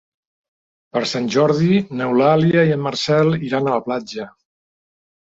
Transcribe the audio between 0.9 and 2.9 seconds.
Per Sant Jordi n'Eulàlia i en